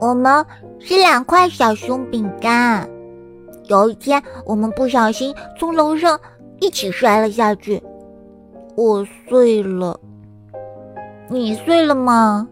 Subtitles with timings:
[0.00, 0.44] 我们
[0.78, 2.88] 是两块小熊饼干。
[3.64, 6.18] 有一天我们不小心从楼上
[6.60, 7.82] 一起摔了下去。
[8.76, 9.98] 我碎了。
[11.28, 12.48] 你碎了吗？